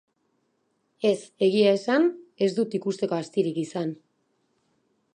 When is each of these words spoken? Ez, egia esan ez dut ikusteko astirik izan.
Ez, 1.09 1.17
egia 1.49 1.75
esan 1.79 2.09
ez 2.47 2.49
dut 2.61 2.79
ikusteko 2.81 3.19
astirik 3.21 3.63
izan. 3.69 3.97